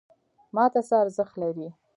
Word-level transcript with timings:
ماته 0.55 0.81
څه 0.87 0.95
ارزښت 1.03 1.33
لري؟ 1.41 1.67